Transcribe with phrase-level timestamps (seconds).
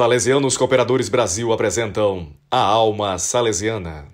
[0.00, 4.06] Salesianos Cooperadores Brasil apresentam A Alma Salesiana.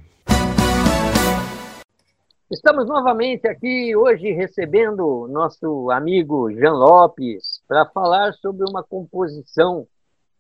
[2.51, 9.87] Estamos novamente aqui hoje recebendo nosso amigo Jean Lopes para falar sobre uma composição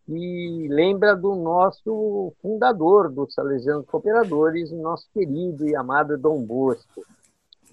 [0.04, 7.02] que lembra do nosso fundador dos Salesianos Cooperadores, nosso querido e amado Dom Bosco.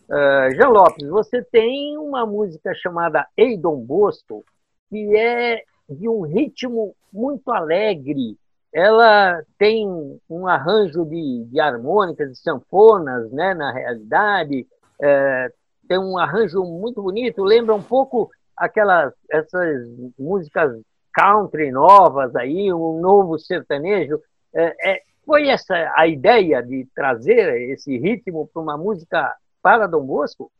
[0.07, 4.45] Uh, Jean Lopes, você tem uma música chamada Ei Dom Bosco,
[4.91, 8.37] que é de um ritmo muito alegre.
[8.73, 9.87] Ela tem
[10.29, 14.65] um arranjo de, de harmônicas, de sanfonas, né, na realidade.
[14.99, 15.51] É,
[15.87, 19.87] tem um arranjo muito bonito, lembra um pouco aquelas essas
[20.17, 20.79] músicas
[21.13, 24.19] country novas aí, um novo sertanejo.
[24.53, 30.05] É, é, foi essa a ideia de trazer esse ritmo para uma música para Dom
[30.05, 30.51] Bosco?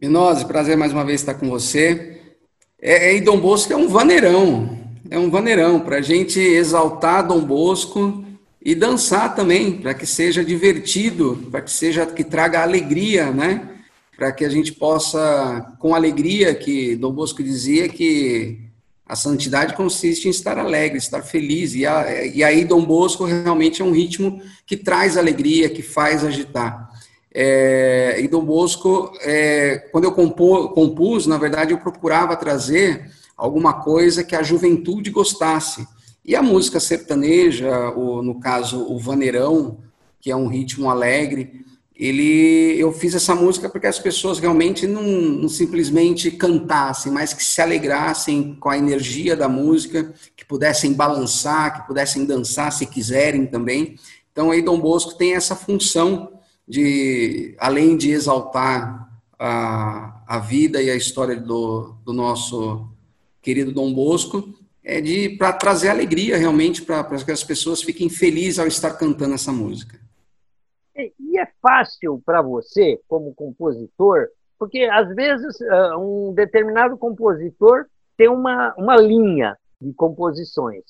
[0.00, 2.36] Minose, prazer mais uma vez estar com você.
[2.80, 4.77] É, e Dom Bosco é um vaneirão,
[5.10, 8.24] é um vaneirão para a gente exaltar Dom Bosco
[8.62, 13.68] e dançar também, para que seja divertido, para que seja que traga alegria, né?
[14.16, 18.58] Para que a gente possa, com alegria, que Dom Bosco dizia que
[19.06, 21.74] a santidade consiste em estar alegre, estar feliz.
[21.74, 26.24] E, a, e aí Dom Bosco realmente é um ritmo que traz alegria, que faz
[26.24, 26.90] agitar.
[27.32, 33.74] É, e Dom Bosco, é, quando eu compor, compus, na verdade, eu procurava trazer alguma
[33.74, 35.86] coisa que a juventude gostasse.
[36.24, 39.78] E a música sertaneja, o, no caso o vaneirão,
[40.20, 45.02] que é um ritmo alegre, ele, eu fiz essa música porque as pessoas realmente não,
[45.02, 51.80] não, simplesmente cantassem, mas que se alegrassem com a energia da música, que pudessem balançar,
[51.80, 53.96] que pudessem dançar se quiserem também.
[54.30, 56.32] Então aí Dom Bosco tem essa função
[56.68, 62.88] de, além de exaltar a, a vida e a história do, do nosso
[63.48, 64.52] querido Dom Bosco,
[64.84, 69.32] é de para trazer alegria realmente para que as pessoas fiquem felizes ao estar cantando
[69.32, 69.98] essa música.
[70.94, 74.28] E é fácil para você, como compositor,
[74.58, 75.56] porque às vezes
[75.98, 77.86] um determinado compositor
[78.18, 80.84] tem uma, uma linha de composições.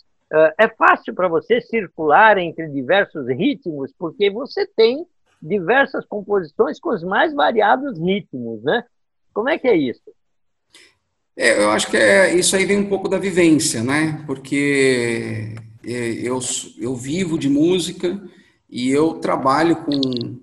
[0.58, 5.06] É fácil para você circular entre diversos ritmos, porque você tem
[5.40, 8.84] diversas composições com os mais variados ritmos, né?
[9.32, 10.10] Como é que é isso?
[11.40, 14.24] É, eu acho que é, isso aí vem um pouco da vivência, né?
[14.26, 15.54] Porque
[15.86, 16.40] é, eu,
[16.76, 18.20] eu vivo de música
[18.68, 20.40] e eu trabalho com,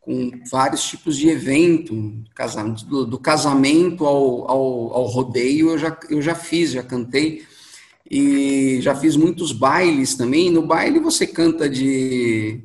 [0.00, 1.94] com vários tipos de evento,
[2.88, 7.44] do, do casamento ao, ao, ao, rodeio eu já, eu já fiz, já cantei
[8.10, 10.50] e já fiz muitos bailes também.
[10.50, 12.60] No baile você canta de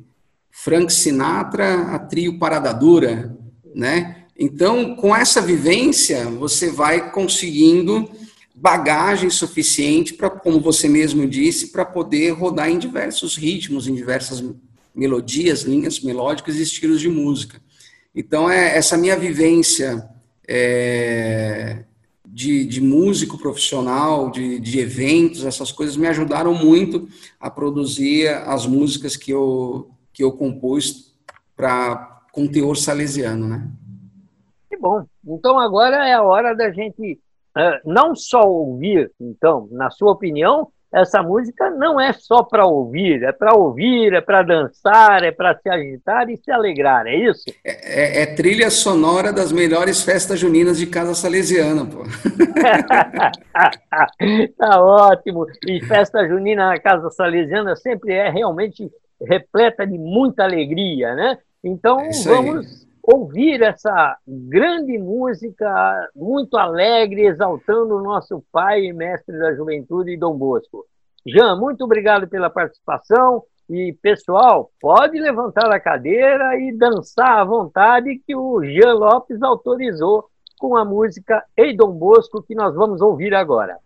[0.50, 3.38] Frank Sinatra a trio Parada Dura,
[3.72, 4.19] né?
[4.42, 8.10] Então, com essa vivência, você vai conseguindo
[8.54, 14.42] bagagem suficiente para, como você mesmo disse, para poder rodar em diversos ritmos, em diversas
[14.94, 17.60] melodias, linhas melódicas e estilos de música.
[18.14, 20.08] Então, é essa minha vivência
[20.48, 21.84] é,
[22.26, 27.06] de, de, músico profissional, de, de eventos, essas coisas me ajudaram muito
[27.38, 31.14] a produzir as músicas que eu, que eu compus
[31.54, 33.68] para com teor salesiano, né?
[34.80, 35.04] Bom.
[35.26, 37.20] Então agora é a hora da gente
[37.56, 43.22] uh, não só ouvir, então, na sua opinião, essa música não é só para ouvir,
[43.22, 47.44] é para ouvir, é para dançar, é para se agitar e se alegrar, é isso?
[47.64, 52.02] É, é, é, trilha sonora das melhores festas juninas de Casa Salesiana, pô.
[54.58, 55.46] tá ótimo.
[55.64, 58.90] E festa junina na Casa Salesiana sempre é realmente
[59.22, 61.38] repleta de muita alegria, né?
[61.62, 69.38] Então é vamos ouvir essa grande música muito alegre, exaltando o nosso pai e mestre
[69.38, 70.84] da juventude, Dom Bosco.
[71.26, 73.42] Jean, muito obrigado pela participação.
[73.68, 80.28] E, pessoal, pode levantar a cadeira e dançar à vontade, que o Jean Lopes autorizou
[80.58, 83.78] com a música Ei Dom Bosco, que nós vamos ouvir agora.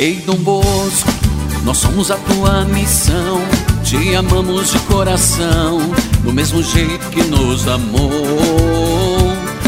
[0.00, 1.12] Ei, Dom Bosco,
[1.62, 3.38] nós somos a tua missão.
[3.84, 5.78] Te amamos de coração,
[6.22, 8.10] do mesmo jeito que nos amou.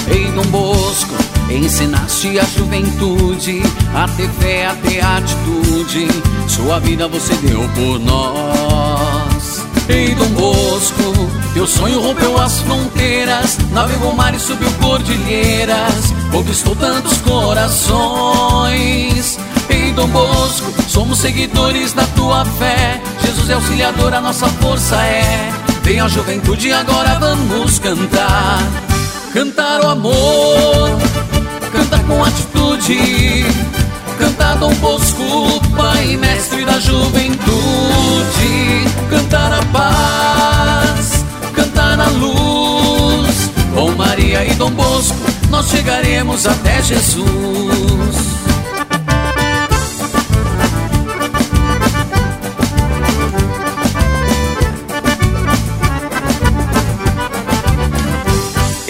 [0.09, 1.15] Ei, Dom Bosco,
[1.51, 3.61] ensinaste a juventude
[3.95, 6.09] a ter fé, a ter atitude.
[6.49, 9.67] Sua vida você deu por nós.
[9.87, 11.13] Ei, Dom Bosco,
[11.53, 19.03] teu sonho rompeu as fronteiras, navegou mar e subiu cordilheiras, conquistou tantos corações.
[19.93, 22.99] Ei, Dom Bosco, somos seguidores da tua fé.
[23.23, 25.53] Jesus é auxiliador, a nossa força é.
[25.83, 28.59] Vem a juventude, agora vamos cantar.
[29.35, 30.99] Cantar o amor,
[31.71, 33.45] cantar com atitude.
[34.19, 37.45] Cantar Dom Bosco, Pai Mestre da juventude.
[39.11, 41.23] Cantar a paz,
[41.55, 43.51] cantar a luz.
[43.75, 45.19] Com Maria e Dom Bosco,
[45.51, 48.42] nós chegaremos até Jesus.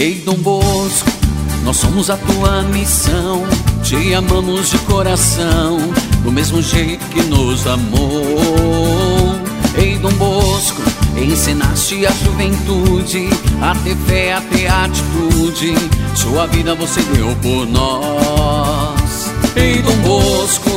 [0.02, 1.08] Ei, Dom Bosco,
[1.62, 3.44] nós somos a tua missão.
[3.84, 5.78] Te amamos de coração,
[6.24, 9.38] do mesmo jeito que nos amou.
[9.76, 10.82] Ei, Dom Bosco,
[11.16, 13.28] ensinaste a juventude
[13.62, 15.76] a ter fé, a ter atitude.
[16.16, 19.30] Sua vida você deu por nós.
[19.54, 20.68] Ei, Dom Bosco,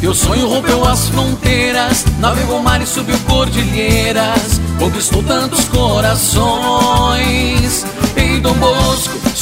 [0.00, 7.51] teu sonho rompeu as fronteiras, navegou mares, subiu cordilheiras, conquistou tantos corações.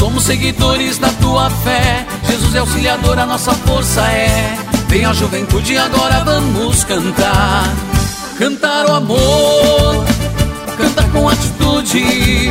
[0.00, 2.06] Somos seguidores da tua fé.
[2.26, 4.56] Jesus é auxiliador, a nossa força é.
[4.88, 7.70] Vem a juventude, agora vamos cantar.
[8.38, 10.06] Cantar o amor,
[10.78, 12.50] cantar com atitude.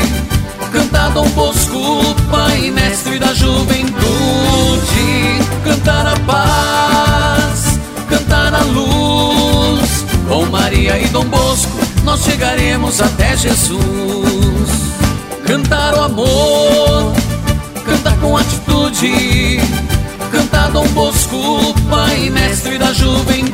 [0.71, 3.89] Cantar Dom Bosco, Pai Mestre da juventude.
[5.63, 10.05] Cantar a paz, cantar a luz.
[10.27, 14.89] Com Maria e Dom Bosco, nós chegaremos até Jesus
[15.49, 16.88] cantar o amor,
[18.89, 19.59] atitude,
[20.31, 23.53] cantar Dom Bosco, Pai Mestre da juventude,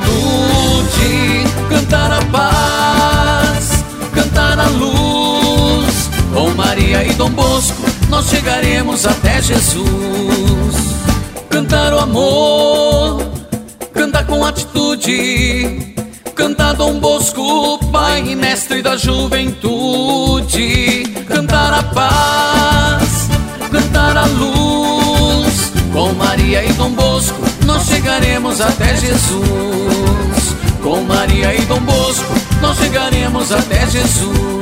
[1.69, 3.83] cantar a paz,
[4.13, 9.85] cantar a luz, com Maria e Dom Bosco, nós chegaremos até Jesus.
[11.49, 13.21] Cantar o amor,
[13.93, 15.95] cantar com atitude,
[16.35, 19.63] cantar Dom Bosco, Pai e Mestre da juventude,
[21.27, 22.55] cantar a paz,
[25.95, 29.39] Com Maria e Dom Bosco, nós chegaremos até Jesus.
[30.83, 34.55] Com Maria e Dom Bosco, nós chegaremos até Jesus.